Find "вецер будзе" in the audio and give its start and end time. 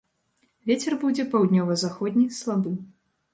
0.71-1.25